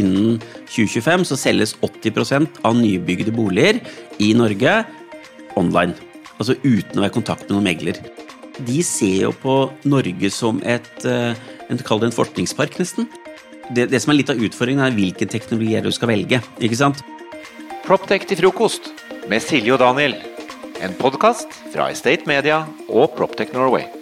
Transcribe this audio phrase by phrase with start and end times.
[0.00, 0.38] innen
[0.70, 3.80] 2025 så selges 80% av nybygde boliger
[4.22, 4.80] i Norge
[5.58, 5.96] online.
[6.38, 8.00] Altså uten å være i kontakt med noen megler.
[8.58, 9.56] De ser jo på
[9.86, 11.34] Norge som et, eh,
[11.68, 13.08] en, kall det en forskningspark, nesten.
[13.74, 16.42] Det, det som er litt av utfordringen, er hvilken teknologi du skal velge.
[16.58, 17.04] ikke sant?
[17.86, 18.90] Proptech til frokost
[19.28, 20.16] med Silje og Daniel.
[20.80, 23.97] En podkast fra Estate Media og Proptech Norway.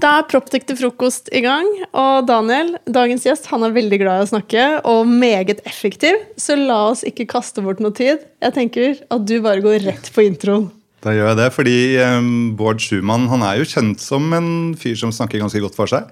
[0.00, 1.66] Da er Proptek til frokost i gang.
[1.92, 6.16] Og Daniel, dagens gjest, han er veldig glad i å snakke og meget effektiv.
[6.40, 8.22] Så la oss ikke kaste bort noe tid.
[8.40, 10.70] Jeg tenker at du bare går rett på introen.
[11.04, 11.76] Da gjør jeg det, fordi
[12.16, 14.50] um, Bård Schumann han er jo kjent som en
[14.80, 16.08] fyr som snakker ganske godt for seg.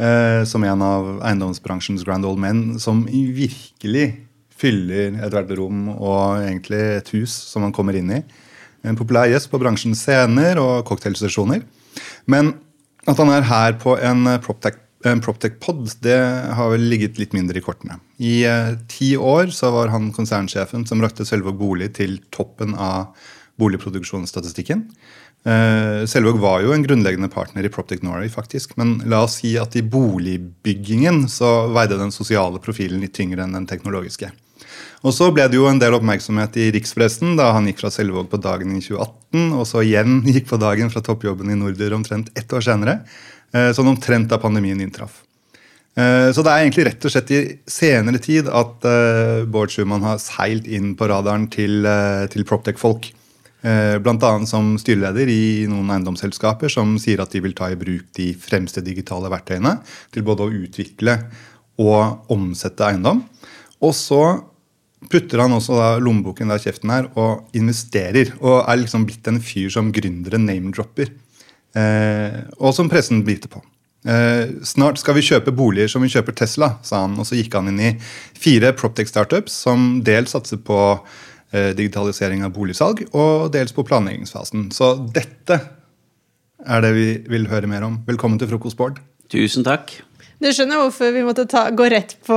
[0.00, 4.10] Uh, som en av eiendomsbransjens grand old men, som virkelig
[4.56, 8.24] fyller ethvert rom og egentlig et hus som man kommer inn i.
[8.84, 11.64] En populær gjest på bransjens scener og cocktailsesjoner.
[12.32, 12.56] Men
[13.06, 16.18] at han er her på en eh, PropTech-pod, det
[16.58, 18.00] har vel ligget litt mindre i kortene.
[18.18, 23.14] I eh, ti år så var han konsernsjefen som rakte Selvåg bolig til toppen av
[23.60, 24.82] boligproduksjonsstatistikken.
[25.46, 28.74] Eh, Selvåg var jo en grunnleggende partner i Proptech Norway, faktisk.
[28.80, 33.54] Men la oss si at i boligbyggingen så veide den sosiale profilen litt tyngre enn
[33.54, 34.32] den teknologiske.
[35.06, 38.26] Og så ble det jo en del oppmerksomhet i rikspressen da han gikk fra Selvåg
[38.32, 42.32] på dagen i 2018, og så igjen gikk på dagen fra toppjobben i Nordir omtrent
[42.34, 42.98] ett år senere.
[43.54, 45.22] Sånn omtrent da pandemien inntraff.
[45.96, 47.38] Eh, så det er egentlig rett og slett i
[47.70, 51.86] senere tid at eh, Bård Schumann har seilt inn på radaren til,
[52.32, 53.12] til Proptech-folk.
[53.66, 54.28] Bl.a.
[54.46, 58.78] som styreleder i noen eiendomsselskaper som sier at de vil ta i bruk de fremste
[58.84, 59.72] digitale verktøyene
[60.14, 61.16] til både å utvikle
[61.82, 63.24] og omsette eiendom.
[63.82, 64.20] Og så
[65.10, 68.32] putter han også da lommeboken der kjeften er, og investerer.
[68.40, 71.12] Og er liksom blitt en fyr som gründere name-dropper.
[71.76, 73.62] Eh, og som pressen biter på.
[74.06, 77.16] Eh, snart skal vi kjøpe boliger som vi kjøper Tesla, sa han.
[77.20, 77.94] Og så gikk han inn i
[78.38, 80.78] fire Proptech-startups som dels satser på
[81.52, 84.70] eh, digitalisering av boligsalg, og dels på planleggingsfasen.
[84.74, 85.60] Så dette
[86.66, 88.00] er det vi vil høre mer om.
[88.08, 89.02] Velkommen til frokost, Bård.
[89.32, 89.98] Tusen takk.
[90.42, 92.36] Du skjønner hvorfor vi måtte ta, gå rett på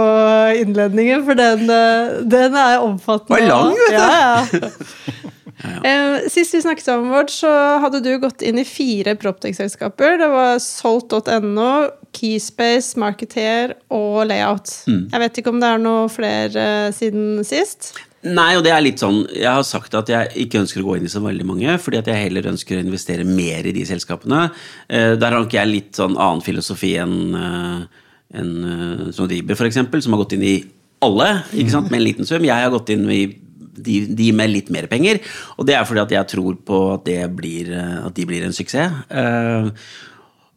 [0.61, 3.41] innledningen, for den, eh, den er omfattende.
[3.41, 3.99] Og lang, vet du.
[3.99, 4.71] Ja, ja.
[5.59, 7.49] Eh, sist vi snakket sammen, vårt, så
[7.83, 10.15] hadde du gått inn i fire Proptex-selskaper.
[10.21, 11.71] Det var solgt.no,
[12.15, 14.71] Keyspace, Marketeer og Layout.
[14.87, 15.09] Mm.
[15.11, 16.63] Jeg vet ikke om det er noe flere
[16.95, 17.91] siden sist?
[18.27, 20.97] Nei, og det er litt sånn Jeg har sagt at jeg ikke ønsker å gå
[20.97, 23.85] inn i så veldig mange, fordi at jeg heller ønsker å investere mer i de
[23.87, 24.49] selskapene.
[24.91, 27.85] Eh, der har nok jeg litt sånn annen filosofi enn eh,
[28.39, 28.51] en,
[29.15, 30.57] som Driber, f.eks., som har gått inn i
[31.01, 32.43] alle ikke sant, med en liten sum.
[32.43, 33.23] Jeg har gått inn i
[33.79, 35.21] de, de, med litt mer penger,
[35.55, 38.99] og det er fordi at jeg tror på at, blir, at de blir en suksess.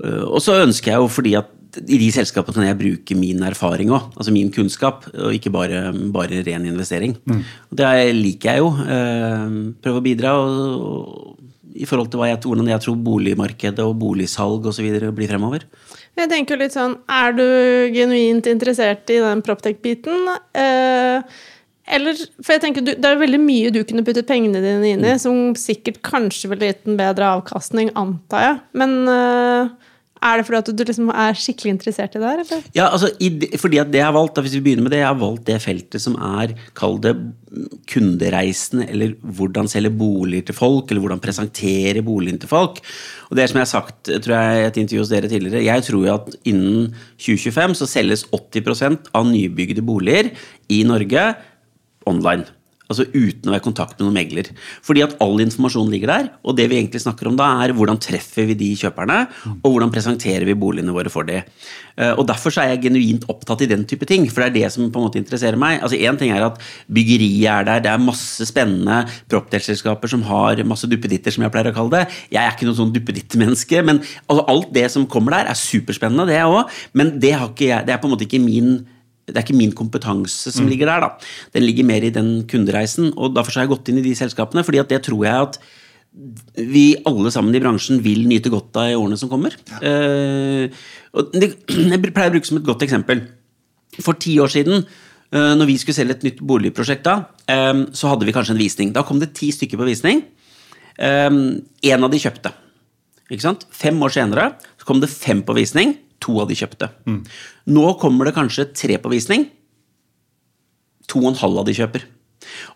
[0.03, 3.93] Og så ønsker jeg jo fordi at i de selskapene kan jeg bruke min erfaring
[3.95, 7.17] òg, altså min kunnskap, og ikke bare, bare ren investering.
[7.25, 7.45] Mm.
[7.81, 8.73] Det liker jeg jo.
[8.85, 11.39] Eh, prøve å bidra og,
[11.73, 14.91] i forhold til jeg, hvordan jeg tror boligmarkedet og boligsalg osv.
[15.17, 15.65] blir fremover.
[16.19, 17.47] Jeg tenker litt sånn, Er du
[17.95, 20.29] genuint interessert i den Proptech-biten?
[20.53, 21.23] Eh,
[21.93, 25.15] eller, for jeg tenker, Det er veldig mye du kunne puttet pengene dine inn i,
[25.17, 25.23] mm.
[25.23, 28.61] som sikkert kanskje ville gitt en bedre avkastning, antar jeg.
[28.77, 29.73] Men eh,
[30.23, 32.65] er det fordi at du liksom er skikkelig interessert i det her?
[32.77, 33.11] Ja, altså,
[33.59, 35.59] fordi at det jeg har valgt, hvis vi begynner med det, jeg har valgt det
[35.65, 37.15] feltet som er, kall det
[37.91, 42.81] kundereisende, eller hvordan selge boliger til folk, eller hvordan presentere boligen til folk.
[43.31, 45.87] Og det som jeg har sagt tror jeg i et intervju hos dere tidligere, jeg
[45.91, 50.33] tror at innen 2025 så selges 80% av nybygde boliger
[50.73, 51.31] i Norge
[52.09, 52.47] online.
[52.91, 54.51] Altså uten å være i kontakt med noen megler.
[54.85, 58.01] Fordi at all informasjon ligger der, og det vi egentlig snakker om da, er hvordan
[58.03, 59.21] treffer vi de kjøperne,
[59.55, 61.41] og hvordan presenterer vi boligene våre for de.
[61.97, 64.73] Eh, og Derfor er jeg genuint opptatt i den type ting, for det er det
[64.75, 65.81] som på en måte interesserer meg.
[65.81, 66.61] Altså Én ting er at
[66.93, 71.73] byggeriet er der, det er masse spennende propdelselskaper som har masse duppeditter, som jeg pleier
[71.73, 72.23] å kalle det.
[72.35, 76.29] Jeg er ikke noe sånn duppedittmenneske, men altså, alt det som kommer der, er superspennende,
[76.29, 76.83] det òg.
[76.99, 78.83] Men det, jeg, det er på en måte ikke min
[79.29, 80.71] det er ikke min kompetanse som mm.
[80.73, 81.05] ligger der.
[81.05, 81.31] da.
[81.55, 83.13] Den ligger mer i den kundereisen.
[83.17, 85.61] og Derfor har jeg gått inn i de selskapene, fordi at det tror jeg at
[86.59, 89.55] vi alle sammen i bransjen vil nyte godt av i årene som kommer.
[89.71, 89.79] Ja.
[89.81, 91.55] Uh, det,
[91.93, 93.25] jeg pleier å bruke som et godt eksempel.
[94.03, 94.85] For ti år siden,
[95.33, 97.31] uh, når vi skulle selge et nytt boligprosjekt, da,
[97.73, 98.93] um, så hadde vi kanskje en visning.
[98.97, 100.27] Da kom det ti stykker på visning.
[100.99, 102.53] Um, en av de kjøpte.
[103.31, 103.65] Ikke sant?
[103.73, 106.89] Fem år senere så kom det fem på visning to av de kjøpte.
[107.09, 107.21] Mm.
[107.75, 109.49] Nå kommer det kanskje tre på visning.
[111.11, 112.07] To og en halv av de kjøper.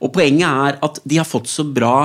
[0.03, 1.97] Og poenget er at de har fått så bra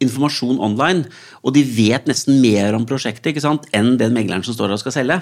[0.00, 1.06] informasjon online,
[1.44, 4.78] og de vet nesten mer om prosjektet ikke sant, enn den megleren som står der
[4.78, 5.20] og skal selge.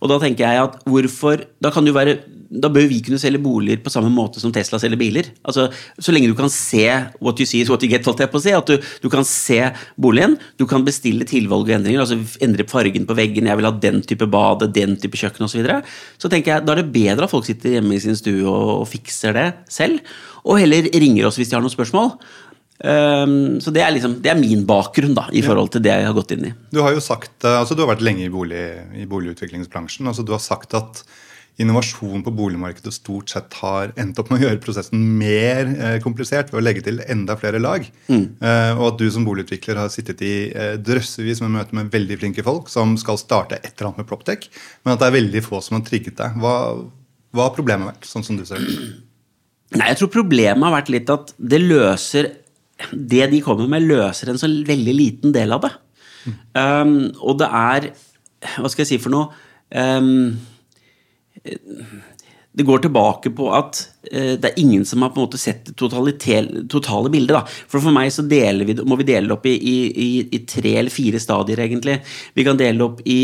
[0.00, 2.18] Og da tenker jeg at hvorfor Da kan jo være
[2.50, 5.28] da bør vi kunne selge boliger på samme måte som Tesla selger biler.
[5.46, 5.68] Altså,
[5.98, 6.82] Så lenge du kan se
[7.20, 8.50] what you see is what you get, holdt jeg på å si.
[8.50, 12.00] At du, du kan se boligen, du kan bestille tilvalg og endringer.
[12.00, 15.52] altså Endre fargen på veggen, jeg vil ha den type bade, den type kjøkken osv.
[15.52, 15.80] Så, videre.
[16.18, 18.80] så tenker jeg, da er det bedre at folk sitter hjemme i sin stue og,
[18.80, 20.02] og fikser det selv.
[20.42, 22.16] Og heller ringer oss hvis de har noen spørsmål.
[22.80, 26.06] Um, så det er, liksom, det er min bakgrunn da, i forhold til det jeg
[26.08, 26.52] har gått inn i.
[26.72, 28.62] Du har jo sagt, eh, altså du har vært lenge i, bolig,
[28.96, 30.08] i boligutviklingsbransjen.
[30.08, 31.04] altså Du har sagt at
[31.60, 36.52] innovasjon på boligmarkedet stort sett har endt opp med å gjøre prosessen mer eh, komplisert
[36.52, 37.84] ved å legge til enda flere lag.
[38.08, 38.24] Mm.
[38.40, 42.20] Eh, og at du som boligutvikler har sittet i eh, drøssevis med møter med veldig
[42.22, 44.48] flinke folk som skal starte et eller annet med Proptech,
[44.84, 46.40] men at det er veldig få som har trigget deg.
[46.40, 46.56] Hva,
[47.36, 48.78] hva har problemet vært, sånn som du ser det?
[49.76, 52.32] Nei, jeg tror problemet har vært litt at det løser
[52.92, 55.72] Det de kommer med, løser en så veldig liten del av det.
[56.54, 57.86] Um, og det er
[58.60, 59.30] Hva skal jeg si for noe?
[59.72, 60.36] Um,
[62.50, 63.78] det går tilbake på at
[64.10, 67.36] uh, det er ingen som har på en måte sett det totale bildet.
[67.36, 67.44] Da.
[67.70, 70.92] For for meg så vi, må vi dele det opp i, i, i, tre eller
[70.92, 72.00] fire stadier, egentlig.
[72.34, 73.20] Vi kan dele det opp i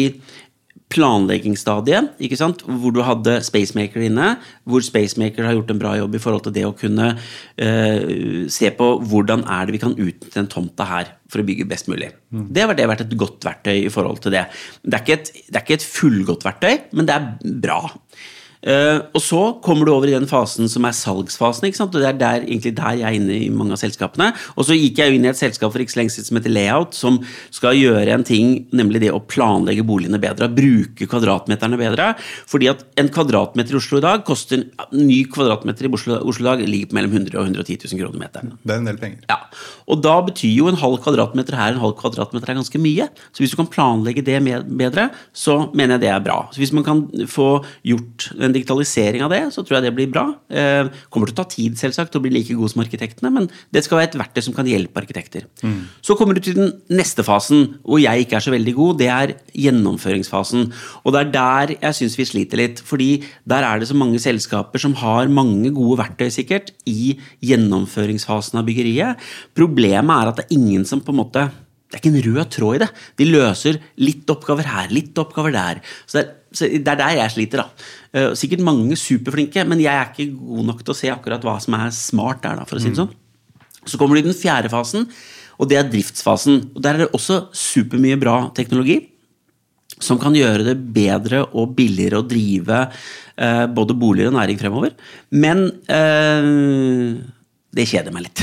[0.93, 2.63] planleggingsstadiet, ikke sant?
[2.63, 4.37] hvor du hadde Spacemaker inne.
[4.69, 8.71] Hvor Spacemaker har gjort en bra jobb i forhold til det å kunne uh, se
[8.79, 12.13] på hvordan er det vi kan utnytte den tomta her for å bygge best mulig.
[12.31, 12.47] Mm.
[12.55, 14.47] Det har vært et godt verktøy i forhold til det.
[14.87, 17.81] Det er, et, det er ikke et fullgodt verktøy, men det er bra.
[18.65, 21.69] Uh, og så kommer du over i den fasen som er salgsfasen.
[21.85, 24.33] Og Det er der, egentlig der jeg er inne i mange av selskapene.
[24.57, 26.55] Og så gikk jeg inn i et selskap for ikke så lenge siden som heter
[26.55, 27.21] Layout, som
[27.55, 30.51] skal gjøre en ting, nemlig det å planlegge boligene bedre.
[30.53, 32.13] Bruke kvadratmeterne bedre.
[32.51, 36.47] Fordi at en kvadratmeter i Oslo i dag koster en ny kvadratmeter i Oslo, Oslo
[36.47, 38.57] i dag ligger på mellom 100 og 110 000 kroner meteren.
[38.63, 39.23] Det er en del penger.
[39.31, 39.41] Ja.
[39.87, 43.09] Og da betyr jo en halv kvadratmeter her en halv kvadratmeter er ganske mye.
[43.33, 46.39] Så hvis du kan planlegge det bedre, så mener jeg det er bra.
[46.53, 47.49] Så hvis man kan få
[47.87, 50.27] gjort en digitalisering av det, så tror jeg det blir bra.
[50.51, 53.85] Eh, kommer til å ta tid selvsagt å bli like god som arkitektene, men det
[53.87, 55.47] skal være et verktøy som kan hjelpe arkitekter.
[55.63, 55.87] Mm.
[56.05, 59.03] Så kommer du til den neste fasen, hvor jeg ikke er så veldig god.
[59.03, 59.35] Det er
[59.67, 60.71] gjennomføringsfasen.
[61.05, 62.83] Og det er der jeg syns vi sliter litt.
[62.87, 68.59] fordi der er det så mange selskaper som har mange gode verktøy, sikkert, i gjennomføringsfasen
[68.59, 69.23] av byggeriet.
[69.57, 71.47] Problemet er at det er ingen som på en måte
[71.87, 72.89] det er ikke en rød tråd i det.
[73.21, 75.79] De løser litt oppgaver her, litt oppgaver der.
[76.03, 77.65] Så det er, det er der jeg sliter.
[77.65, 77.87] da.
[78.17, 81.59] Uh, sikkert mange superflinke, men jeg er ikke god nok til å se akkurat hva
[81.63, 82.61] som er smart der.
[82.61, 83.13] da, for å si det sånn.
[83.87, 85.07] Så kommer du i den fjerde fasen,
[85.61, 86.73] og det er driftsfasen.
[86.75, 89.01] og Der er det også supermye bra teknologi
[90.03, 94.93] som kan gjøre det bedre og billigere å drive uh, både boliger og næring fremover.
[95.33, 97.17] Men uh,
[97.77, 98.43] det kjeder meg litt.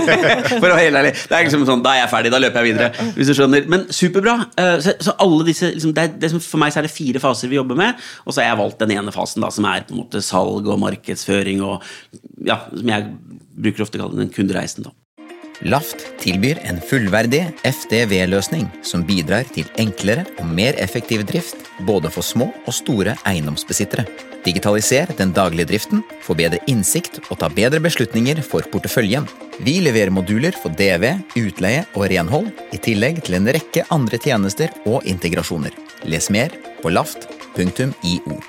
[0.60, 1.12] For å være helt ærlig.
[1.16, 3.08] Det er liksom sånn, Da er jeg ferdig, da løper jeg videre.
[3.16, 3.68] hvis du skjønner.
[3.70, 4.36] Men superbra.
[4.60, 7.22] Eh, så, så alle disse, liksom, det er, det for meg så er det fire
[7.22, 9.86] faser vi jobber med, og så har jeg valgt den ene fasen da, som er
[9.86, 11.84] på en måte salg og markedsføring og
[12.44, 13.08] ja, som jeg
[13.54, 14.88] bruker ofte å kalle den kundereisen.
[14.88, 14.94] da.
[15.64, 21.56] Laft tilbyr en fullverdig FDV-løsning som bidrar til enklere og mer effektiv drift
[21.88, 24.04] både for små og store eiendomsbesittere.
[24.44, 29.24] Digitaliser den daglige driften, få bedre innsikt og ta bedre beslutninger for porteføljen.
[29.64, 34.68] Vi leverer moduler for DV, utleie og renhold, i tillegg til en rekke andre tjenester
[34.84, 35.72] og integrasjoner.
[36.04, 36.52] Les mer
[36.84, 38.42] på laft.io.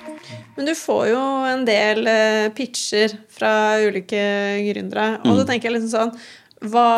[0.56, 4.20] Men du får jo en del eh, pitcher fra ulike
[4.68, 5.40] gründere, og mm.
[5.40, 6.20] da tenker jeg liksom sånn
[6.64, 6.90] hva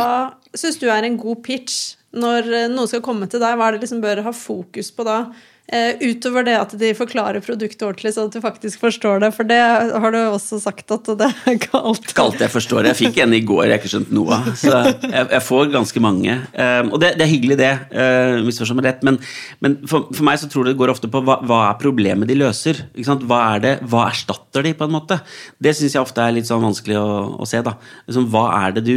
[0.57, 3.57] syns du er en god pitch når eh, noen skal komme til deg?
[3.57, 5.21] Hva er det liksom bør ha fokus på da?
[5.67, 9.33] Uh, utover det at de forklarer produktet ordentlig, så at du faktisk forstår det.
[9.35, 11.41] For det har du også sagt at det er.
[11.57, 11.81] Ikke
[12.23, 12.87] alt jeg forstår.
[12.87, 14.47] Jeg fikk en i går jeg har ikke skjønt noe av.
[14.55, 16.37] Så jeg, jeg, får ganske mange.
[16.55, 17.73] Uh, og det, det, er hyggelig, det.
[17.91, 19.03] Uh, Misforstå rett.
[19.03, 19.19] Men,
[19.59, 22.39] men for, for, meg så tror det går ofte på hva, hva er problemet de
[22.39, 22.85] løser.
[22.95, 25.19] Hva, er det, hva erstatter de, på en måte?
[25.59, 27.07] Det syns jeg ofte er litt sånn vanskelig å,
[27.43, 27.59] å se.
[27.67, 27.75] da.
[28.07, 28.95] Liksom, hva er det du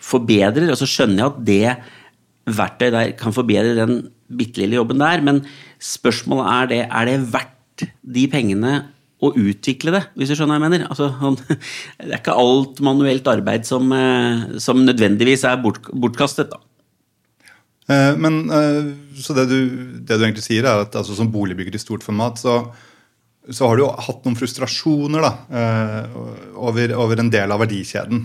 [0.00, 0.70] forbedrer.
[0.72, 5.22] Og så skjønner jeg at det verktøyet der kan forbedre den bitte lille jobben der,
[5.26, 5.42] men
[5.82, 8.74] spørsmålet er det er det verdt de pengene
[9.20, 10.86] å utvikle det, hvis du skjønner hva jeg mener.
[10.88, 11.10] Altså,
[12.00, 16.52] det er ikke alt manuelt arbeid som, eh, som nødvendigvis er bort, bortkastet.
[16.52, 16.60] da.
[17.90, 19.58] Eh, men eh, så det du,
[19.98, 22.62] det du, egentlig sier, er at altså, som boligbygger i stort format, så,
[23.50, 25.34] så har du jo hatt noen frustrasjoner da,
[26.56, 28.24] over, over, en del av verdikjeden.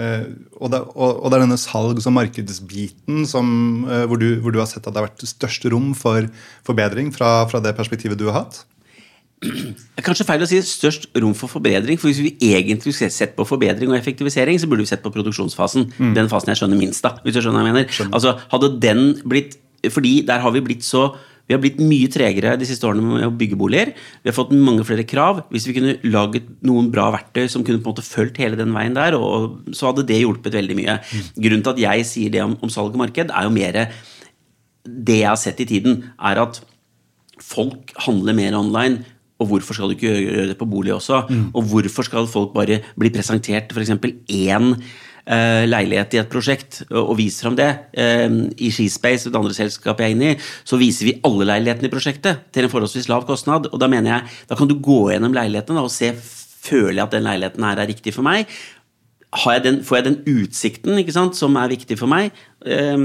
[0.00, 0.24] Uh,
[0.56, 3.50] og, det, og, og, det, er denne salgs- og markedsbiten som,
[3.84, 6.30] uh, hvor, du, hvor, du, har sett at det har vært størst rom for
[6.64, 8.62] forbedring fra, fra, det perspektivet du har hatt?
[9.40, 12.00] Det er kanskje feil å si størst rom for forbedring.
[12.00, 15.12] For hvis vi egentlig skulle sett på forbedring og effektivisering, så burde vi sett på
[15.12, 15.88] produksjonsfasen.
[16.16, 17.14] Den fasen jeg skjønner minst, da.
[17.24, 18.10] Hvis du skjønner hva jeg mener.
[18.10, 21.06] Altså, hadde den blitt Fordi der har vi blitt så
[21.50, 23.88] vi har blitt mye tregere de siste årene med å bygge boliger.
[24.22, 25.40] Vi har fått mange flere krav.
[25.50, 28.70] Hvis vi kunne laget noen bra verktøy som kunne på en måte fulgt hele den
[28.76, 30.94] veien der, og, så hadde det hjulpet veldig mye.
[31.34, 33.80] Grunnen til at jeg sier det om, om salg og marked, er jo mer
[34.86, 36.62] det jeg har sett i tiden, er at
[37.42, 39.02] folk handler mer online.
[39.42, 41.24] Og hvorfor skal du ikke gjøre det på bolig også?
[41.50, 43.90] Og hvorfor skal folk bare bli presentert f.eks.
[44.30, 44.74] én
[45.70, 47.68] leilighet i et prosjekt og, og vise fram det?
[47.92, 51.90] Eh, I Skispace, det andre selskapet jeg er inne i, så viser vi alle leilighetene
[51.90, 53.70] i prosjektet til en forholdsvis lav kostnad.
[53.70, 56.12] Og da mener jeg, da kan du gå gjennom leilighetene og se
[56.60, 58.50] føler jeg at den leiligheten her er riktig for meg.
[59.30, 62.34] Jeg den, får jeg den utsikten sant, som er viktig for meg?
[62.66, 62.96] Eh,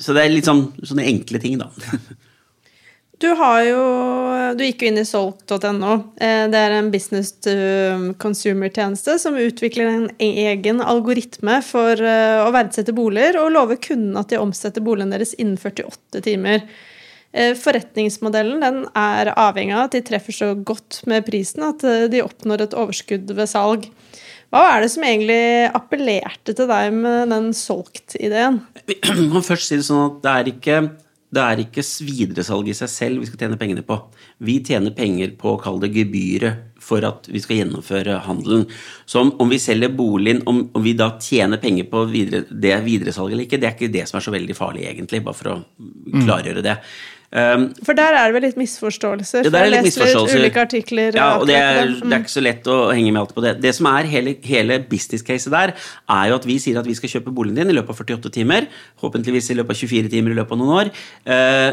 [0.00, 1.68] så det er litt sånn sånne enkle ting, da.
[3.20, 3.80] Du har jo
[4.56, 5.92] Du gikk jo inn i solgt.no.
[6.20, 7.52] Eh, Det er en business to
[8.22, 14.32] consumer-tjeneste som utvikler en egen algoritme for eh, å verdsette boliger og lover kundene at
[14.32, 16.64] de omsetter boligen deres innen 48 timer.
[17.32, 22.08] Eh, Forretningsmodellen den er avhengig av at de treffer så godt med prisen at eh,
[22.10, 23.86] de oppnår et overskudd ved salg.
[24.50, 25.42] Hva er det som egentlig
[25.78, 28.58] appellerte til deg med den solgt-ideen?
[28.88, 30.80] Vi kan først si det sånn at det er ikke
[31.30, 34.00] det er ikke videresalg i seg selv vi skal tjene pengene på.
[34.40, 38.64] Vi tjener penger på å kalle det gebyret for at vi skal gjennomføre handelen.
[39.04, 42.78] Så om, om vi selger boligen, om, om, vi da tjener penger på videre, det
[42.86, 45.52] videresalget eller ikke, det er ikke det som er så veldig farlig, egentlig, bare for
[45.52, 45.56] å
[46.24, 46.78] klargjøre det.
[47.30, 49.44] Um, For der er det vel litt misforståelser?
[49.46, 50.40] Ja, der er litt misforståelser.
[50.42, 51.14] ulike artikler.
[51.14, 53.52] Ja, og det er, det er ikke så lett å henge med alltid på det.
[53.62, 55.74] Det som er hele, hele business-caset der,
[56.10, 58.34] er jo at vi sier at vi skal kjøpe boligen din i løpet av 48
[58.34, 58.66] timer.
[59.04, 60.92] håpentligvis i løpet av 24 timer i løpet av noen år.
[61.36, 61.70] Eh,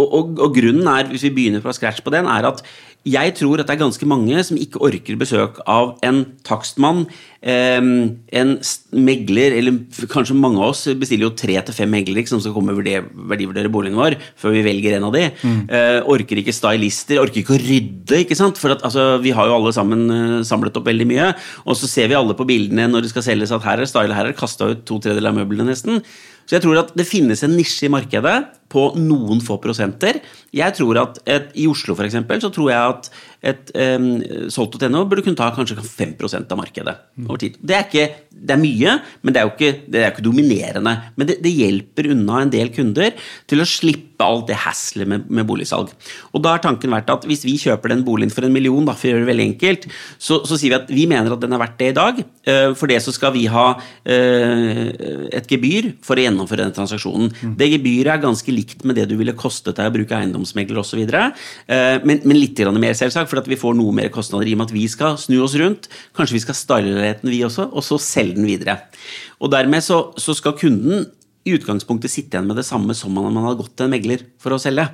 [0.00, 2.64] og, og, og grunnen er, hvis vi begynner fra scratch på den, er at
[3.04, 7.02] jeg tror at det er ganske mange som ikke orker besøk av en takstmann,
[7.44, 8.52] eh, en
[8.96, 12.72] megler, eller kanskje mange av oss bestiller jo tre til fem meglere som skal komme
[12.72, 15.26] og vurdere- verdivurdere boligen vår før vi velger en av de.
[15.44, 15.68] Mm.
[16.08, 18.56] orker ikke stylister, orker ikke å rydde, ikke sant?
[18.58, 21.34] For at, altså, vi har jo alle sammen eh, samlet opp veldig mye,
[21.68, 24.16] og så ser vi alle på bildene når det skal selges at her er style,
[24.16, 26.00] her er det kasta ut to tredjedeler av møblene nesten.
[26.48, 28.36] Så jeg tror at det finnes en nisje i markedet
[28.74, 30.18] på noen få prosenter.
[30.54, 33.10] Jeg tror at et, I Oslo for eksempel, så tror jeg at
[33.44, 34.06] et um,
[34.48, 36.94] solgt.no burde kunne ta kanskje 5% av markedet
[37.26, 37.58] over tid.
[37.60, 40.94] Det er, ikke, det er mye, men det er jo ikke, det er ikke dominerende.
[41.20, 43.12] Men det, det hjelper unna en del kunder
[43.50, 45.90] til å slippe alt det haslet med, med boligsalg.
[46.32, 48.94] Og da har tanken vært at hvis vi kjøper den boligen for en million, da,
[48.96, 51.52] for å gjøre det veldig enkelt, så, så sier vi at vi mener at den
[51.52, 52.22] er verdt det i dag.
[52.48, 53.66] Eh, For det så skal vi ha
[54.08, 54.80] eh,
[55.36, 57.34] et gebyr for å gjennomføre den transaksjonen.
[57.60, 61.02] Det gebyret er ganske likt med det du ville kostet deg å bruke eiendomsmegler osv.
[61.08, 64.70] Men, men litt mer, selvsagt, for at vi får noe mer kostnader i og med
[64.70, 65.90] at vi skal snu oss rundt.
[66.16, 68.78] Kanskje vi skal style leiligheten, vi også, og så selge den videre.
[69.42, 71.06] Og dermed så, så skal kunden
[71.44, 74.22] i utgangspunktet sitte igjen med det samme som om man hadde gått til en megler
[74.40, 74.86] for å selge.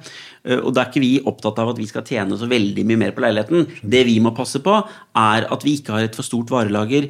[0.42, 3.02] Eh, Og da er ikke vi opptatt av at vi skal tjene så veldig mye
[3.04, 3.68] mer på leiligheten.
[3.82, 4.80] Det vi må passe på,
[5.22, 7.06] er at vi ikke har et for stort varelager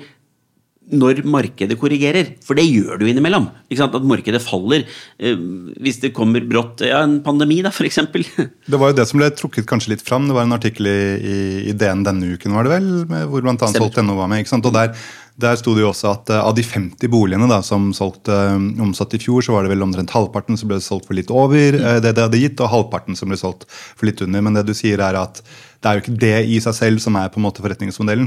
[0.91, 2.35] når markedet korrigerer.
[2.45, 3.49] For det gjør jo innimellom.
[3.69, 3.97] Ikke sant?
[3.97, 4.87] At markedet faller.
[5.19, 5.39] Eh,
[5.81, 8.27] Hvis det kommer brått ja, En pandemi, da, for eksempel.
[8.71, 10.29] Det var jo det som ble trukket kanskje litt fram.
[10.29, 11.01] Det var en artikkel i,
[11.71, 13.57] i, DN denne uken, var det vel, med, hvor bl.a.
[13.59, 14.43] Solgt.no var med.
[14.43, 14.69] ikke sant?
[14.69, 14.93] Og der,
[15.41, 18.61] der sto det jo også at uh, av de 50 boligene da, som solgte uh,
[18.85, 21.81] omsatt i fjor, så var det vel omtrent halvparten som ble solgt for litt over
[21.81, 24.45] uh, det det hadde gitt, og halvparten som ble solgt for litt under.
[24.47, 25.43] Men det du sier er at
[25.81, 28.27] det er jo ikke det i seg selv som er på en måte forretningsmodellen.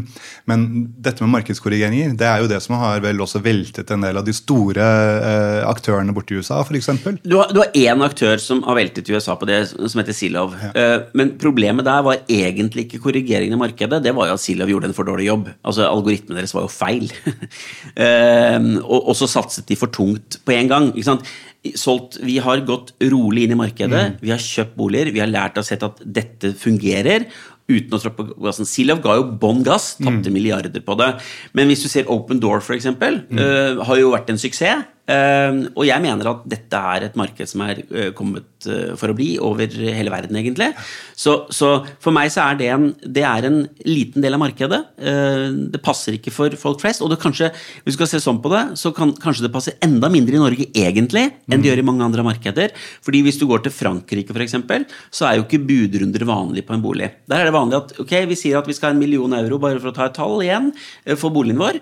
[0.49, 0.63] Men
[1.05, 4.25] dette med markedskorrigeringer det er jo det som har vel også veltet en del av
[4.25, 6.89] de store eh, aktørene borti USA, f.eks.
[7.21, 10.57] Du har, du har én aktør som har veltet USA på det, som heter Silov.
[10.73, 14.73] Eh, Men problemet der var egentlig ikke korrigeringen i markedet, det var jo at Silov
[14.73, 15.51] gjorde en for dårlig jobb.
[15.61, 17.09] Altså Algoritmene deres var jo feil.
[17.93, 20.87] Eh, og, og så satset de for tungt på en gang.
[20.95, 21.27] ikke sant?
[21.79, 25.57] Solgt, vi har gått rolig inn i markedet, vi har kjøpt boliger, vi har lært
[25.57, 27.29] og sett at dette fungerer.
[27.71, 28.67] Uten å trå på gassen.
[28.67, 31.13] Silav ga jo bånn gass, tapte milliarder på det.
[31.55, 34.83] Men hvis du ser Open Door, for eksempel, Uh, har jo vært en suksess.
[35.03, 37.83] Eh, og jeg mener at dette er et marked som er
[38.15, 38.47] kommet
[38.99, 40.69] for å bli over hele verden, egentlig.
[41.15, 44.79] Så, så for meg så er det en, det er en liten del av markedet.
[44.97, 47.03] Eh, det passer ikke for folk flest.
[47.03, 47.51] Og det kanskje,
[47.83, 50.43] hvis du skal se sånn på det, så kan kanskje det passe enda mindre i
[50.43, 52.73] Norge egentlig enn det gjør i mange andre markeder.
[53.03, 54.57] Fordi hvis du går til Frankrike, f.eks.,
[55.13, 57.09] så er jo ikke budrunder vanlig på en bolig.
[57.29, 59.59] Der er det vanlig at ok, vi sier at vi skal ha en million euro
[59.61, 60.71] bare for å ta et tall igjen
[61.19, 61.79] for boligen vår.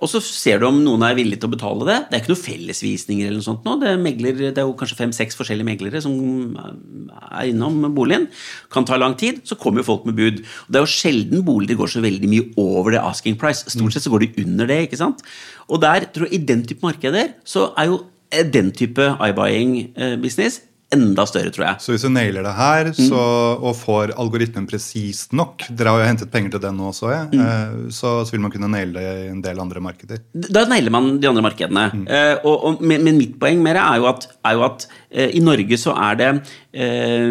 [0.00, 1.98] Og så ser du om noen er villig til å betale det.
[2.08, 3.76] Det er ikke noe fellesvisninger eller noe sånt nå.
[3.80, 6.14] Det, er megler, det er jo kanskje fem-seks forskjellige meglere som
[6.58, 8.28] er innom boligen.
[8.72, 10.40] Kan ta lang tid, så kommer jo folk med bud.
[10.66, 13.68] Og det er jo sjelden boliger går så veldig mye over det asking price.
[13.70, 14.80] Stort sett så går de under det.
[14.88, 15.22] ikke sant?
[15.68, 20.62] Og der, tror jeg, i den type markeder så er jo eh, den type iBuying-business
[20.94, 21.82] enda større, tror jeg.
[21.84, 23.22] Så hvis du nailer det her så,
[23.56, 27.28] og får algoritmen presist nok Dere har jo hentet penger til den nå også, jeg.
[27.34, 27.90] Mm.
[27.94, 30.22] så, så vil man kunne naile det i en del andre markeder.
[30.32, 31.86] Da nailer man de andre markedene.
[32.10, 35.40] Eh, og, og, men, mitt poeng mer er jo at, er jo at eh, i
[35.42, 36.28] Norge så er det
[36.72, 37.24] eh,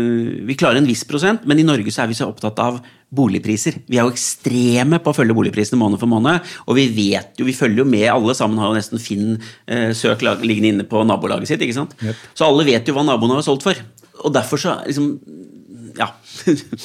[0.48, 3.80] Vi klarer en viss prosent, men i Norge så er vi så opptatt av boligpriser.
[3.90, 6.46] Vi er jo ekstreme på å følge boligprisene måned for måned.
[6.68, 9.32] Og vi vet jo, vi følger jo med, alle sammen har jo nesten Finn
[9.66, 11.64] eh, søk liggende inne på nabolaget sitt.
[11.66, 11.96] ikke sant?
[12.38, 13.80] Så alle vet jo hva naboen har solgt for.
[14.20, 15.14] Og derfor så liksom
[16.00, 16.12] Ja.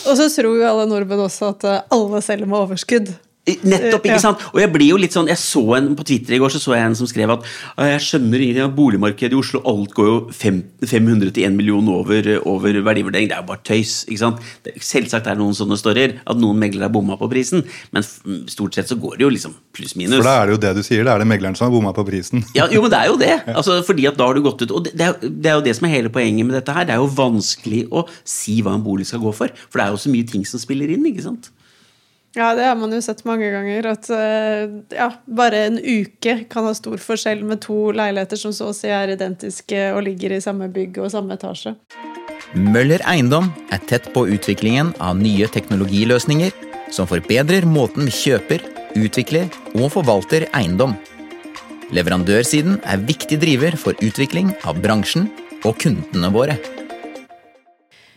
[0.08, 3.12] Og så tror jo alle nordmenn også at eh, alle selger med overskudd.
[3.44, 4.18] Nettopp, ikke Ja.
[4.22, 4.38] sant?
[4.54, 6.72] Og jeg blir jo litt sånn Jeg så en på Twitter i går så så
[6.78, 7.42] jeg en som skrev at
[7.76, 9.60] «Ah, jeg skjønner ingenting av boligmarkedet i Oslo.
[9.68, 13.28] Alt går jo 500 til 1 million over, over verdivurdering.
[13.28, 14.06] Det er jo bare tøys.
[14.08, 14.38] ikke sant?
[14.64, 18.02] Det, selvsagt er det noen sånne storyer at noen meglere har bomma på prisen, men
[18.48, 20.16] stort sett så går det jo liksom pluss-minus.
[20.22, 21.04] For da er det jo det du sier.
[21.04, 22.44] Da er det megleren som har bomma på prisen.
[22.56, 23.34] Ja, jo, men det er jo det.
[23.54, 25.76] Altså, fordi at da har du gått ut Og det, er, det er jo det
[25.76, 26.84] som er hele poenget med dette her.
[26.88, 29.52] Det er jo vanskelig å si hva en bolig skal gå for.
[29.70, 31.04] For det er jo så mye ting som spiller inn.
[31.06, 31.50] ikke sant?
[32.34, 33.86] Ja, det har man jo sett mange ganger.
[33.92, 34.64] At eh,
[34.96, 38.90] ja, bare en uke kan ha stor forskjell med to leiligheter som så å si
[38.90, 41.76] er identiske og ligger i samme bygg og samme etasje.
[42.54, 46.54] Møller Eiendom er tett på utviklingen av nye teknologiløsninger
[46.94, 48.62] som forbedrer måten vi kjøper,
[48.98, 50.94] utvikler og forvalter eiendom.
[51.94, 55.28] Leverandørsiden er viktig driver for utvikling av bransjen
[55.64, 56.58] og kundene våre.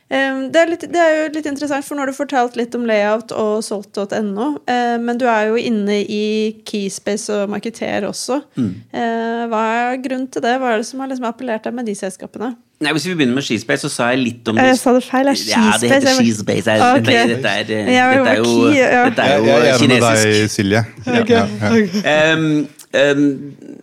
[0.09, 2.75] Eh, Det er, litt, det er jo litt interessant, for nå har du fortalt litt
[2.75, 6.21] om layout og solgt.no, eh, men du er jo inne i
[6.65, 8.41] Keyspace og marketer også.
[8.55, 8.69] Mm.
[9.51, 10.55] Hva er grunnen til det?
[10.61, 12.53] Hva er det som har liksom appellert deg med de selskapene?
[12.79, 15.25] Nei, Hvis vi begynner med Skispace, så sa jeg litt om Jeg sa det feil.
[15.25, 16.75] Det er Ja, det heter Skispace.
[16.77, 17.01] Okay.
[17.01, 18.53] Dette, er- Dette, dette, er, dette er jo,
[19.09, 19.81] dette er Jeg, kinesisk.
[19.81, 20.85] jeg er med deg, Silje.
[21.07, 21.35] Ja, Okay.
[21.35, 23.11] ja, ja.
[23.11, 23.76] ok.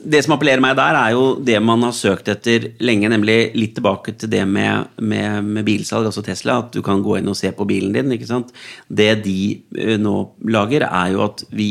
[0.00, 3.74] Det som appellerer meg der, er jo det man har søkt etter lenge, nemlig litt
[3.76, 6.60] tilbake til det med, med, med bilsalg, altså Tesla.
[6.64, 8.12] At du kan gå inn og se på bilen din.
[8.16, 8.54] ikke sant?
[8.88, 9.40] Det de
[9.76, 10.14] eh, nå
[10.48, 11.70] lager, er jo at vi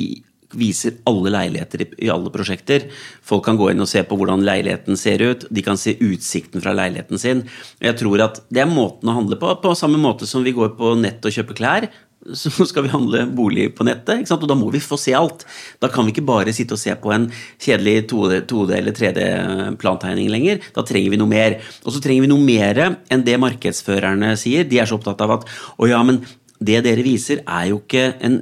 [0.57, 2.87] viser alle leiligheter i alle prosjekter.
[3.25, 5.45] Folk kan gå inn og se på hvordan leiligheten ser ut.
[5.49, 7.43] De kan se utsikten fra leiligheten sin.
[7.81, 9.55] Jeg tror at Det er måten å handle på.
[9.61, 11.89] På samme måte som vi går på nett og kjøper klær
[12.33, 15.45] så skal vi handle bolig på nettet, og da må vi få se alt.
[15.79, 17.29] Da kan vi ikke bare sitte og se på en
[17.61, 20.59] kjedelig 2D, 2D eller 3D-plantegning lenger.
[20.75, 21.59] Da trenger vi noe mer.
[21.85, 24.67] Og så trenger vi noe mer enn det markedsførerne sier.
[24.67, 25.47] De er så opptatt av at
[25.79, 26.21] å ja, men
[26.59, 28.41] det dere viser, er jo ikke en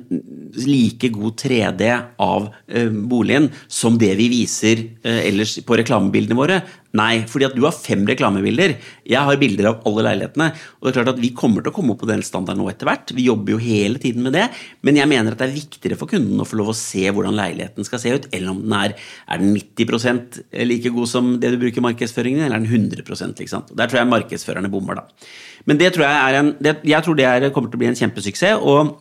[0.58, 1.90] like god 3D
[2.24, 6.58] av eh, boligen som det vi viser eh, ellers på reklamebildene våre.
[6.96, 8.78] Nei, fordi at du har fem reklamebilder.
[9.08, 10.48] Jeg har bilder av alle leilighetene.
[10.80, 12.70] Og det er klart at Vi kommer til å komme opp på den standarden nå
[12.72, 13.12] etter hvert.
[13.16, 14.46] Vi jobber jo hele tiden med det.
[14.88, 17.36] Men jeg mener at det er viktigere for kunden å få lov å se hvordan
[17.38, 18.96] leiligheten skal se ut, eller om den er,
[19.28, 23.04] er den 90% like god som det du bruker i markedsføringen, eller er den 100
[23.44, 23.74] ikke sant?
[23.76, 25.28] Der tror jeg markedsførerne bommer, da.
[25.68, 27.92] Men det tror jeg er en, det, jeg tror det er, kommer til å bli
[27.92, 28.64] en kjempesuksess.
[28.64, 28.96] og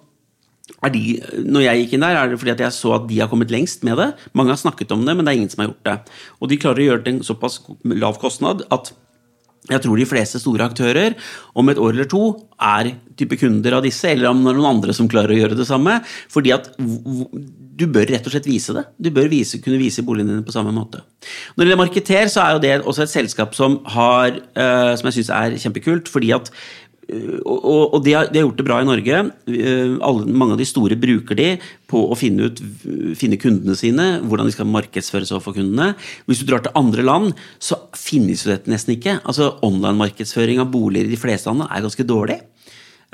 [0.93, 1.03] de,
[1.47, 3.53] når jeg gikk inn der, er det fordi at jeg så at de har kommet
[3.55, 4.11] lengst med det.
[4.37, 5.97] Mange har snakket om det, men det er ingen som har gjort det.
[6.41, 7.61] Og de klarer å gjøre det til en såpass
[7.97, 8.93] lav kostnad at
[9.67, 11.17] jeg tror de fleste store aktører
[11.59, 12.29] om et år eller to
[12.63, 15.59] er type kunder av disse, eller om det er noen andre som klarer å gjøre
[15.59, 15.97] det samme.
[16.31, 18.85] Fordi at du bør rett og slett vise det.
[19.03, 21.03] Du bør vise, kunne vise boligene dine på samme måte.
[21.57, 25.11] Når det gjelder Marketer, så er jo det også et selskap som har, eh, som
[25.11, 26.53] jeg syns er kjempekult, fordi at
[27.07, 29.19] og, og- og de har, de har gjort det bra i Norge.
[29.47, 31.49] Uh, Alle, mange av de store bruker de
[31.87, 32.59] på å finne ut
[33.17, 35.93] finne kundene sine, hvordan de skal markedsføres overfor kundene.
[36.27, 39.21] Hvis du drar til andre land, så finnes jo dette nesten ikke.
[39.25, 42.41] Altså Online-markedsføring av boliger i de fleste land er ganske dårlig.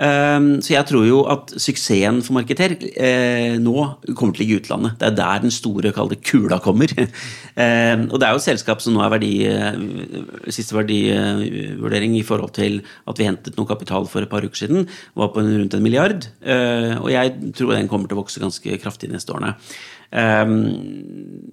[0.02, 3.74] Um, så jeg tror jo at suksessen for Marketer eh, nå
[4.18, 4.96] kommer til å ligge i utlandet.
[4.98, 6.90] Det er der den store kalde kula kommer.
[6.98, 12.24] um, og det er jo et selskap som nå er verdi, eh, siste verdivurdering i
[12.26, 15.76] forhold til at vi hentet noe kapital for et par uker siden, var på rundt
[15.78, 16.26] en milliard.
[16.42, 19.54] Eh, og jeg tror den kommer til å vokse ganske kraftig de neste årene.
[20.12, 20.66] Um,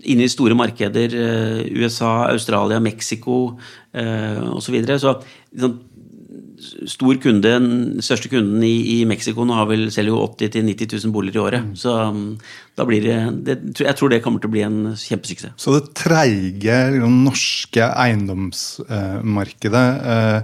[0.09, 1.13] inne i store markeder,
[1.69, 3.37] USA, Australia, Mexico
[3.93, 4.65] osv.
[4.65, 5.13] Så, videre, så
[5.53, 5.77] liksom,
[6.89, 11.05] stor kunde, den største kunden i, i Mexico nå har vel selger jo 80 000-90
[11.05, 11.69] 000 boliger i året.
[11.79, 12.37] Så um,
[12.77, 15.55] da blir det, det Jeg tror det kommer til å bli en kjempesuksess.
[15.59, 20.39] Så det treige liksom, norske eiendomsmarkedet eh,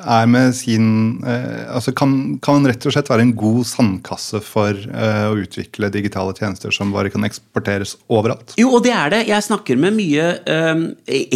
[0.00, 0.88] er med sin
[1.26, 5.90] eh, altså kan, kan rett og slett være en god sandkasse for eh, å utvikle
[5.94, 8.56] digitale tjenester som bare kan eksporteres overalt?
[8.60, 9.22] Jo, og det er det.
[9.30, 10.84] Jeg snakker med mye eh,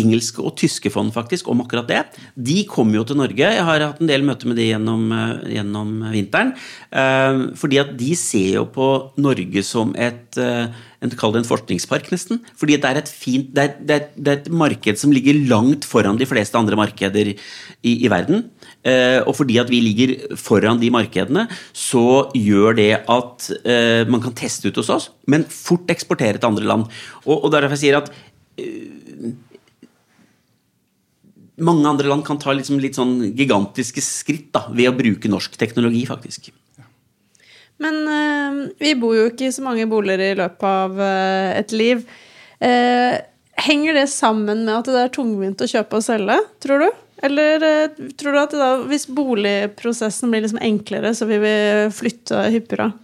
[0.03, 2.03] engelske og tyske fond faktisk om akkurat det.
[2.35, 3.53] De kommer jo til Norge.
[3.57, 6.55] Jeg har hatt en del møter med de gjennom, eh, gjennom vinteren.
[6.91, 12.41] Eh, fordi at de ser jo på Norge som et eh, en, en forskningspark, nesten.
[12.61, 15.87] Fordi det er fint det er, det, er, det er, et marked som ligger langt
[15.89, 17.37] foran de fleste andre markeder i,
[17.93, 18.49] i verden.
[18.85, 24.25] Eh, og fordi at vi ligger foran de markedene, så gjør det at eh, man
[24.25, 26.89] kan teste ut hos oss, men fort eksportere til andre land.
[27.27, 28.13] Og, og derfor jeg at
[28.61, 29.33] eh,
[31.61, 35.57] mange andre land kan ta liksom litt sånn gigantiske skritt da, ved å bruke norsk
[35.61, 36.53] teknologi, faktisk.
[37.81, 41.73] Men uh, vi bor jo ikke i så mange boliger i løpet av uh, et
[41.73, 42.05] liv.
[42.61, 43.17] Uh,
[43.61, 46.91] henger det sammen med at det er tungvint å kjøpe og selge, tror du?
[47.25, 47.61] Eller
[48.17, 51.57] tror du at da, hvis boligprosessen blir liksom enklere, så vil vi
[51.93, 52.95] flytte hyppigere?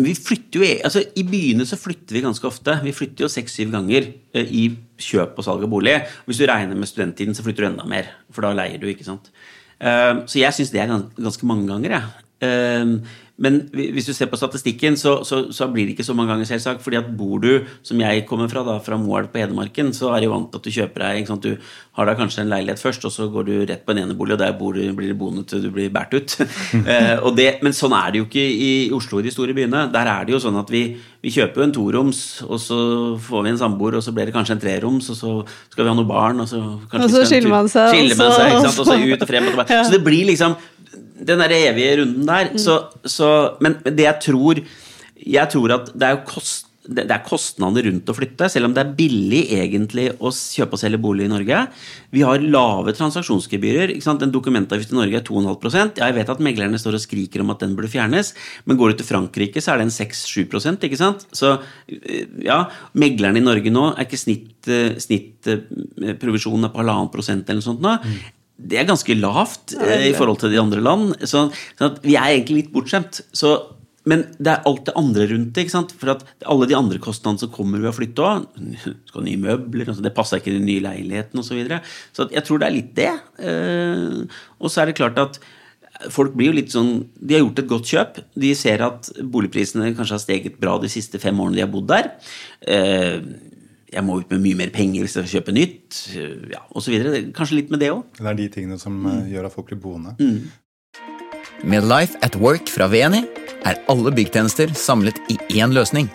[0.00, 2.74] Vi flytter jo, e, altså I byene så flytter vi ganske ofte.
[2.84, 4.66] Vi flytter jo seks-syv ganger i
[5.00, 5.96] kjøp og salg av bolig.
[6.28, 8.12] Hvis du regner med studenttiden, så flytter du enda mer.
[8.32, 9.32] For da leier du, ikke sant.
[9.80, 13.00] Så jeg syns det er ganske mange ganger, jeg.
[13.40, 16.48] Men hvis du ser på statistikken, så, så, så, blir det ikke så mange ganger,
[16.48, 16.82] selvsagt.
[16.84, 20.20] fordi at bor du, som jeg kommer fra, da, fra Moelv på Hedmarken, så er
[20.20, 21.46] det jo vant til at du kjøper deg ikke sant?
[21.48, 24.36] Du har da kanskje en leilighet først, og så går du rett på en enebolig,
[24.36, 26.36] og der bor du, blir du boende til du blir båret ut.
[26.84, 29.86] eh, det, men sånn er det jo ikke i Oslo og de store byene.
[29.94, 30.82] Der er det jo sånn at vi,
[31.24, 32.80] vi kjøper jo en toroms, og så
[33.24, 35.32] får vi en samboer, og så blir det kanskje en treroms, og så
[35.72, 38.58] skal vi ha noen barn, og så, og så skiller man seg, skiller man seg
[38.60, 39.80] og så ut og frem og tilbake.
[39.90, 40.54] Så det blir liksom
[41.26, 42.50] den der evige runden der.
[42.54, 42.58] Mm.
[42.58, 43.30] Så, så,
[43.60, 44.64] men det jeg tror
[45.20, 48.82] Jeg tror at det er kost det er kostnader rundt å flytte, selv om det
[48.82, 51.60] er billig egentlig å kjøpe og selge bolig i Norge.
[52.14, 53.92] Vi har lave transaksjonsgebyrer.
[53.92, 57.52] En dokumentavgift i Norge er 2,5 Ja, Jeg vet at meglerne står og skriker om
[57.54, 58.32] at den burde fjernes,
[58.64, 60.48] men går du til Frankrike, så er den 6-7
[60.88, 61.26] ikke sant?
[61.36, 65.62] Så eh, ja, meglerne i Norge nå er ikke snitt, eh, snitt eh,
[66.16, 67.96] på halvannen prosent eller noe sånt nå.
[68.00, 71.12] Mm det er ganske lavt eh, i forhold til de andre land.
[71.28, 73.22] Så, så vi er egentlig litt bortskjemt.
[73.36, 73.54] Så,
[74.10, 75.68] men det er alt det andre rundt det.
[76.00, 78.48] For at alle de andre kostnadene som kommer ved å flytte òg
[79.08, 81.52] Skal ha nye møbler, altså det passer ikke i den nye leiligheten osv.
[81.52, 81.80] Så, videre.
[82.16, 83.14] så jeg tror det er litt det.
[83.46, 85.40] Eh, og så er det klart at
[86.08, 88.20] folk blir jo litt sånn De har gjort et godt kjøp.
[88.44, 91.90] De ser at boligprisene kanskje har steget bra de siste fem årene de har bodd
[91.90, 92.12] der.
[92.64, 93.18] Eh,
[93.90, 96.00] jeg må ut med mye mer penger hvis jeg skal kjøpe nytt,
[96.52, 96.96] ja, osv.
[97.36, 98.04] Kanskje litt med det òg.
[98.18, 99.26] Det er de tingene som mm.
[99.32, 100.14] gjør at folk blir boende.
[100.20, 100.50] Mm.
[101.70, 103.24] Med Life at Work fra VNI
[103.68, 106.08] er alle byggtjenester samlet i én løsning.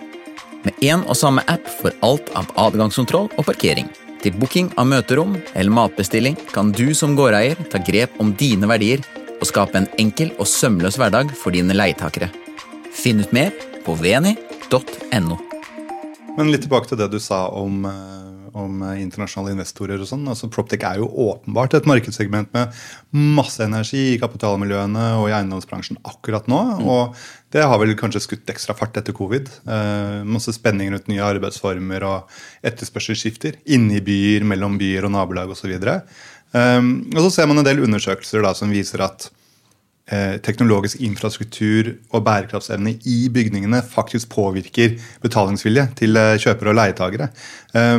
[0.66, 3.92] Med én og samme app for alt av adgangskontroll og parkering.
[4.24, 9.04] Til booking av møterom eller matbestilling kan du som gårdeier ta grep om dine verdier
[9.36, 12.32] og skape en enkel og sømløs hverdag for dine leietakere.
[12.96, 13.54] Finn ut mer
[13.86, 15.38] på veni.no.
[16.36, 20.28] Men litt tilbake til det du sa om, eh, om internasjonale investorer og sånn.
[20.28, 22.74] altså Proptech er jo åpenbart et markedssegment med
[23.12, 26.62] masse energi i kapitalmiljøene og i eiendomsbransjen akkurat nå.
[26.82, 26.90] Mm.
[26.92, 27.16] Og
[27.56, 29.48] det har vel kanskje skutt ekstra fart etter covid.
[29.68, 35.72] Eh, masse spenning rundt nye arbeidsformer og etterspørselsskifter inni byer, mellom byer og nabolag osv.
[35.72, 35.98] Og, så
[36.52, 39.45] um, og så ser man en del undersøkelser da, som viser at Eh,
[40.46, 47.32] teknologisk infrastruktur og bærekraftsevne i bygningene faktisk påvirker betalingsvilje til eh, kjøpere og leietagere.
[47.74, 47.98] Eh,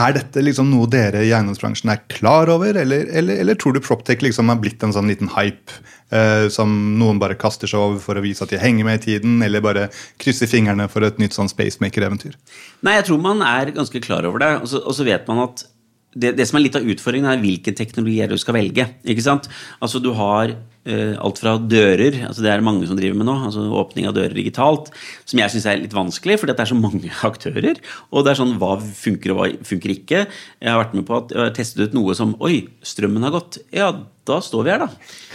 [0.00, 3.82] er dette liksom noe dere i eiendomsbransjen er klar over, eller, eller, eller tror du
[3.84, 5.80] Proptech liksom har blitt en sånn liten hype
[6.14, 9.04] eh, som noen bare kaster seg over for å vise at de henger med i
[9.08, 9.88] tiden, eller bare
[10.22, 12.38] krysser fingrene for et nytt sånn spacemaker-eventyr?
[12.86, 15.66] Nei, jeg tror man er ganske klar over det, og så vet man at
[16.14, 18.86] det, det, som er litt av utfordringen, er hvilken teknologi er du skal velge.
[19.06, 19.46] ikke sant?
[19.78, 23.28] Altså Du har uh, alt fra dører, altså det er det mange som driver med
[23.28, 24.90] nå, altså åpning av dører digitalt,
[25.28, 27.78] som jeg syns er litt vanskelig, fordi det er så mange aktører.
[28.10, 30.24] Og det er sånn hva funker og hva funker ikke.
[30.58, 33.36] Jeg har vært med på at jeg har testet ut noe som Oi, strømmen har
[33.36, 33.60] gått.
[33.74, 33.92] Ja,
[34.30, 34.88] da står vi her, da.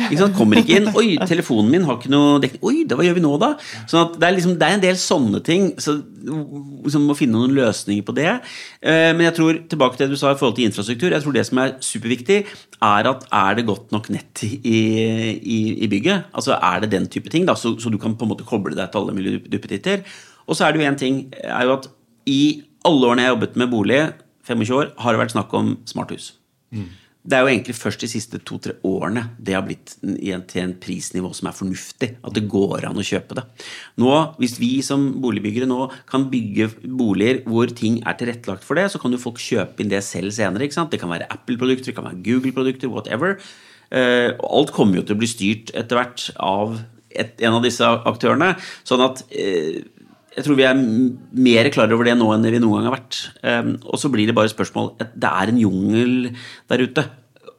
[0.08, 0.36] Ikke sant?
[0.38, 0.90] Kommer ikke inn.
[0.98, 2.64] Oi, telefonen min har ikke noe dekning.
[2.66, 3.52] Oi, hva gjør vi nå, da?
[3.92, 5.68] Sånn at det er, liksom, det er en del sånne ting.
[5.82, 8.30] Så liksom, må finne noen løsninger på det.
[8.82, 11.36] Eh, men jeg tror, tilbake til det du sa i forhold til infrastruktur, jeg tror
[11.36, 12.40] det som er superviktig,
[12.90, 16.32] er at er det godt nok nett i, i, i bygget?
[16.36, 18.76] Altså er det den type ting, da, så, så, du kan på en måte koble
[18.78, 20.06] deg til alle mulige duppetitter.
[20.46, 21.90] Og så er det jo én ting, er jo at
[22.30, 22.42] i
[22.86, 24.04] alle årene jeg har jobbet med bolig,
[24.46, 26.36] 25 år, har det vært snakk om smarthus.
[26.76, 26.90] Mm.
[27.26, 31.32] Det er jo egentlig først de siste to-tre årene det har blitt til en prisnivå
[31.34, 32.12] som er fornuftig.
[32.22, 33.46] At det går an å kjøpe det.
[34.02, 38.92] Nå, Hvis vi som boligbyggere nå kan bygge boliger hvor ting er tilrettelagt for det,
[38.94, 40.68] så kan jo folk kjøpe inn det selv senere.
[40.68, 40.94] ikke sant?
[40.94, 43.40] Det kan være Apple-produkter, det kan være Google-produkter, whatever.
[43.90, 46.78] Eh, og alt kommer jo til å bli styrt etter hvert av
[47.10, 48.54] et, en av disse aktørene.
[48.88, 49.82] Sånn at eh,
[50.36, 50.80] jeg tror vi er
[51.48, 53.20] mer klar over det nå enn vi noen gang har vært.
[53.46, 56.16] Eh, og så blir det bare spørsmål Det er en jungel
[56.72, 57.06] der ute.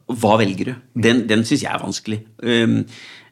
[0.07, 0.75] Hva velger du?
[1.07, 2.21] Den, den syns jeg er vanskelig.
[2.39, 2.77] Um,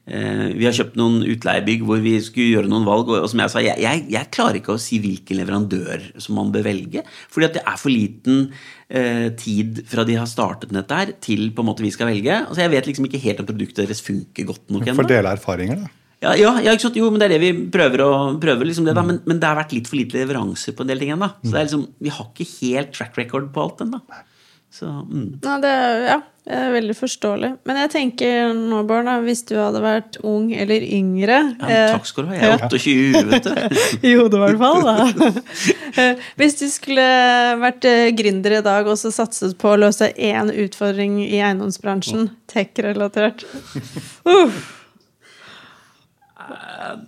[0.08, 3.52] eh, vi har kjøpt noen utleiebygg hvor vi skulle gjøre noen valg, og, som jeg
[3.52, 7.04] sa, jeg, jeg, jeg klarer ikke å si hvilken leverandør som man bør velge.
[7.30, 8.46] Fordi at det er for liten
[8.88, 12.10] eh, tid fra de har startet med dette her, til på en måte vi skal
[12.10, 12.40] velge.
[12.40, 15.04] Altså Jeg vet liksom ikke helt om produktet deres funker godt nok ennå.
[15.04, 15.92] Fordele erfaringer, da.
[16.24, 16.98] Ja, ja, ja, ikke sant?
[16.98, 18.66] Jo, men det er det vi prøver å prøve.
[18.68, 19.04] liksom det, da.
[19.06, 21.30] Men, men det har vært litt for lite leveranser på en del ting ennå.
[21.42, 24.00] Så det er liksom, vi har ikke helt track record på alt ennå.
[24.82, 25.38] Mm.
[25.38, 26.16] Ja, det er, ja,
[26.48, 27.50] det er veldig forståelig.
[27.68, 32.08] Men jeg tenker nå, Bård, hvis du hadde vært ung eller yngre ja, men Takk
[32.10, 32.40] skal du ha.
[32.40, 33.78] Jeg er 28, vet du.
[34.10, 34.88] I hodet, i hvert fall.
[34.88, 35.30] Da.
[35.94, 37.04] Eh, Hvis du skulle
[37.60, 42.32] vært eh, gründer i dag og så satset på å løse én utfordring i eiendomsbransjen,
[42.50, 43.44] tech-relatert
[44.26, 44.50] uh,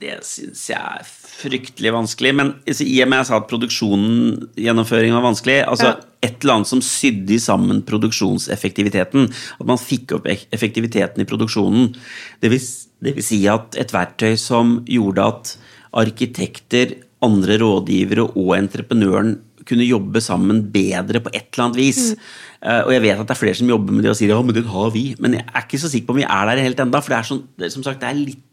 [0.00, 2.32] Det syns jeg er fryktelig vanskelig.
[2.38, 5.96] Men i og med jeg sa at produksjonen, gjennomføringen var vanskelig altså Ja.
[6.26, 9.28] Et eller annet som sydde sammen produksjonseffektiviteten.
[9.60, 11.92] At man fikk opp effektiviteten i produksjonen.
[12.42, 12.62] Det vil,
[13.04, 15.52] det vil si at et verktøy som gjorde at
[15.92, 22.02] arkitekter, andre rådgivere og entreprenøren kunne jobbe sammen bedre på et eller annet vis.
[22.62, 24.42] Eh, og jeg vet at det er flere som jobber med det og sier ja,
[24.42, 25.06] men det har vi.
[25.22, 27.18] Men jeg er ikke så sikker på om vi er der helt enda, for det
[27.18, 28.44] er, sånn, det, som sagt, det er litt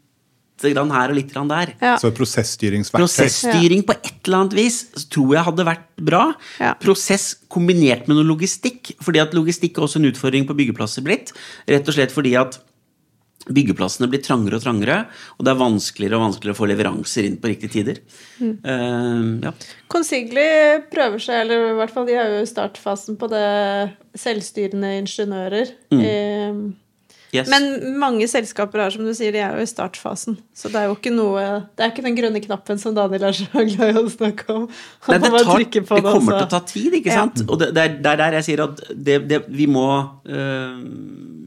[0.62, 1.74] grann her og litt grann der.
[1.80, 1.96] Ja.
[2.00, 3.02] Så prosessstyringsverktøy.
[3.02, 6.26] Prosessstyring på et eller annet vis tror jeg hadde vært bra.
[6.62, 6.74] Ja.
[6.80, 8.94] Prosess kombinert med noe logistikk.
[9.02, 11.34] fordi at logistikk er også en utfordring på byggeplasser blitt.
[11.68, 12.60] Rett og slett fordi at
[13.44, 14.98] byggeplassene blir trangere og trangere,
[15.36, 17.98] og det er vanskeligere og vanskeligere å få leveranser inn på riktige tider.
[18.40, 19.52] Eh, ja.
[19.92, 20.46] Consigli
[20.92, 23.44] prøver seg, eller i hvert fall de har jo startfasen på det
[24.16, 25.74] selvstyrende ingeniører.
[25.92, 26.62] Eh,
[27.34, 27.48] Yes.
[27.50, 30.36] Men mange selskaper er som du sier, de er jo i startfasen.
[30.54, 31.42] Så det er jo ikke noe
[31.74, 34.66] Det er ikke den grønne knappen som Daniel er så glad i å snakke om.
[35.10, 37.26] Nei, det, tar, det kommer og til å ta tid, ikke Ja.
[37.26, 39.88] Og det, det, er, er der jeg sier at det, det, vi, må,
[40.26, 40.78] øh,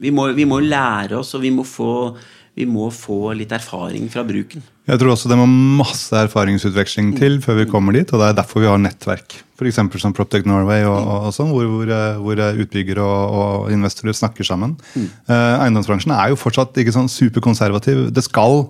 [0.02, 2.12] vi, må, vi må lære oss, og vi må, få,
[2.58, 4.64] vi må få litt erfaring fra bruken.
[4.88, 5.44] Jeg tror også det må
[5.78, 9.36] masse erfaringsutveksling til før vi kommer dit, og det er derfor vi har nettverk.
[9.58, 9.78] F.eks.
[10.02, 14.16] som Proptech Norway og, og, sånn, hvor, hvor, eh, hvor eh, utbyggere og, og investorer
[14.16, 14.76] snakker sammen.
[14.96, 18.08] Eh, eiendomsbransjen er jo fortsatt ikke sånn superkonservativ.
[18.14, 18.64] Det skal,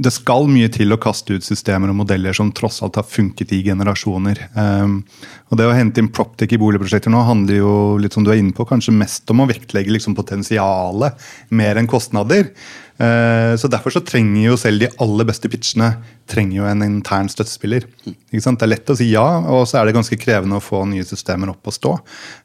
[0.00, 3.54] det skal mye til å kaste ut systemer og modeller som tross alt har funket
[3.54, 4.46] i generasjoner.
[4.56, 5.02] Um,
[5.52, 8.40] og Det å hente inn Proptech i boligprosjekter nå handler jo litt som du er
[8.40, 12.48] inne på, kanskje mest om å vektlegge liksom potensialet mer enn kostnader.
[12.98, 15.94] Eh, Så Derfor så trenger jo selv de aller beste pitchene
[16.28, 17.86] trenger jo en intern støttespiller.
[18.04, 21.04] Det er lett å si ja, og så er det ganske krevende å få nye
[21.04, 21.94] systemer opp og stå.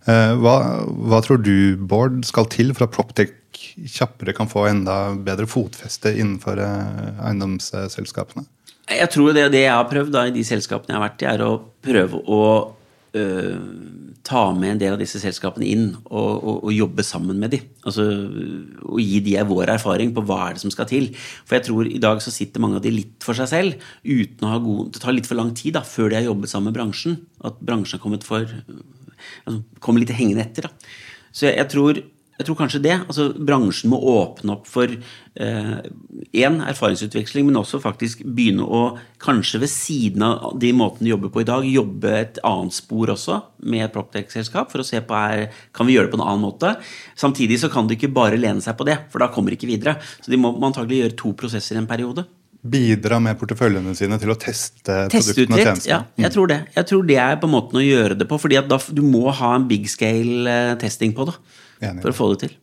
[0.08, 0.56] Eh, Hva,
[0.88, 3.36] hva tror du, Bård, skal til for at Proptech
[3.88, 8.46] kjappere kan få enda bedre fotfeste innenfor eh, eiendomsselskapene?
[8.88, 11.28] Jeg tror det, det jeg har prøvd da, i de selskapene jeg har vært i,
[11.28, 12.42] er å prøve å
[14.27, 17.67] ta med en del av disse selskapene inn og, og, og jobbe sammen med dem.
[17.88, 18.03] Altså,
[18.84, 21.10] og gi de vår erfaring på hva er det som skal til.
[21.47, 23.88] For jeg tror i dag så sitter mange av de litt for seg selv.
[24.03, 26.51] uten å ha god, Det tar litt for lang tid da, før de har jobbet
[26.51, 27.19] sammen med bransjen.
[27.47, 30.67] At bransjen har kommet for altså, kommer litt hengende etter.
[30.67, 30.91] Da.
[31.32, 32.03] Så jeg, jeg tror
[32.38, 32.95] jeg tror kanskje det.
[33.08, 34.91] altså Bransjen må åpne opp for
[35.38, 38.82] én erfaringsutveksling, men også faktisk begynne å,
[39.21, 43.12] kanskje ved siden av de måtene de jobber på i dag, jobbe et annet spor
[43.13, 46.45] også med Proptech-selskap for å se på her, kan vi gjøre det på en annen
[46.47, 46.73] måte.
[47.17, 49.69] Samtidig så kan de ikke bare lene seg på det, for da kommer de ikke
[49.69, 49.97] videre.
[50.21, 52.26] Så de må antagelig gjøre to prosesser i en periode.
[52.67, 55.93] Bidra med porteføljene sine til å teste, Teste produktene og tjenestene.
[55.93, 56.58] Ja, jeg tror det.
[56.73, 59.30] Jeg tror det er på en måte å gjøre det på, fordi da, du må
[59.30, 61.38] ha en big scale eh, testing på det.
[61.82, 62.56] For å få det til.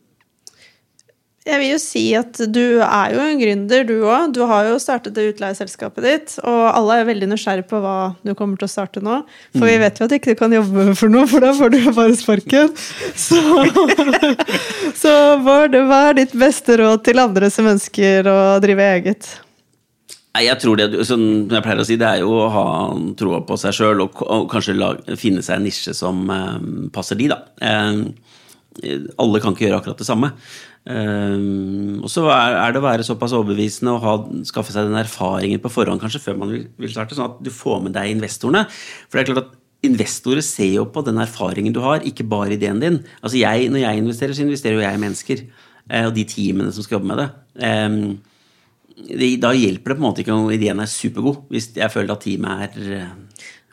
[1.45, 4.31] Jeg vil jo si at du er jo en gründer, du òg.
[4.33, 8.31] Du har jo startet det utleieselskapet ditt, og alle er veldig nysgjerrige på hva du
[8.33, 9.19] kommer til å starte nå.
[9.53, 11.77] For vi vet jo at ikke du kan jobbe for noe, for da får du
[11.83, 12.73] jo bare sparken.
[13.13, 13.37] Så,
[15.03, 15.13] så
[15.45, 19.29] Bård, hva er ditt beste råd til andre som ønsker å drive eget?
[20.33, 22.67] Nei, jeg tror det, som jeg pleier å si, det er jo å ha
[23.21, 24.73] troa på seg sjøl og, og kanskje
[25.21, 26.57] finne seg en nisje som eh,
[26.95, 27.43] passer de, da.
[27.61, 28.01] Eh,
[29.21, 30.31] alle kan ikke gjøre akkurat det samme.
[30.85, 31.35] Eh,
[32.01, 34.15] og så er, det å være såpass overbevisende og ha,
[34.47, 37.85] skaffe seg den erfaringen på forhånd kanskje før man vil, starte, sånn at du får
[37.85, 38.65] med deg investorene.
[39.07, 42.55] For det er klart at Investorer ser jo på den erfaringen du har, ikke bare
[42.55, 42.95] ideen din.
[43.21, 45.43] Altså jeg, Når jeg investerer, så investerer jo jeg i mennesker.
[45.89, 47.27] eh, og de teamene som skal jobbe med det.
[47.61, 47.91] Eh,
[48.95, 52.15] det, da hjelper det på en måte ikke om ideen er supergod, hvis jeg føler
[52.15, 53.13] at teamet er eh,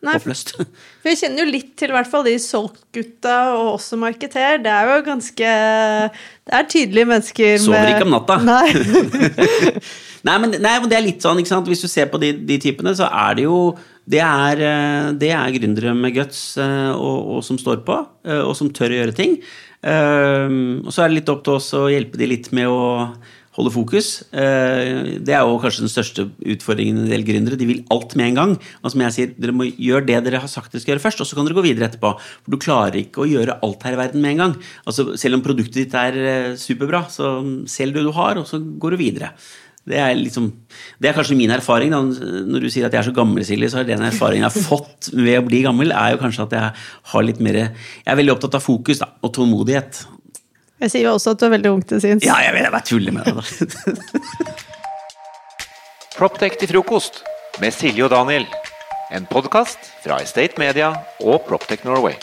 [0.02, 0.16] Nei.
[0.18, 0.56] Oppløst.
[1.02, 4.58] For jeg kjenner jo litt til i hvert fall de Solgt-gutta og oss som marketer.
[4.62, 8.40] Det er jo ganske Det er tydelige mennesker Sover ikke om natta.
[8.50, 8.66] Nei.
[10.26, 11.70] Nei men, nei, men det er litt sånn, ikke sant?
[11.70, 13.58] Hvis du ser på de, de typene, så er det jo
[14.02, 18.42] Det er, eh, det er gründere med guts eh, og, og som står på, eh,
[18.42, 19.36] og som tør å gjøre ting.
[19.82, 22.82] Og så er det litt opp til oss å hjelpe de litt med å
[23.62, 24.11] holde fokus.
[24.35, 27.59] Uh, det er jo kanskje den største utfordringen en del gründere.
[27.61, 28.55] De vil alt med en gang.
[28.83, 31.25] Og som jeg sier, dere må gjøre det dere har sagt dere skal gjøre først,
[31.25, 32.14] og så kan dere gå videre etterpå.
[32.18, 34.57] For du klarer ikke å gjøre alt her i verden med en gang.
[34.85, 37.35] Altså, selv om produktet ditt er eh, superbra, så
[37.70, 39.33] selg det du har, og så går du videre.
[39.83, 40.46] Det er, liksom,
[41.03, 41.90] det er kanskje min erfaring.
[41.90, 42.03] Da.
[42.46, 44.68] Når du sier at jeg er så gammel, Silje, så er den erfaringen jeg har
[44.68, 46.83] fått ved å bli gammel, er jo kanskje at jeg
[47.14, 50.05] har litt mer Jeg er veldig opptatt av fokus da, og tålmodighet.
[50.82, 52.24] Jeg sier jo også at du er veldig ung til sinns.
[52.26, 53.34] Ja, jeg vet, jeg bare tuller med det.
[53.38, 53.42] da.
[56.18, 57.22] Proptech til frokost
[57.62, 58.48] med Silje og Daniel.
[59.14, 60.90] En podkast fra Estate Media
[61.22, 62.18] og Proptech Norway.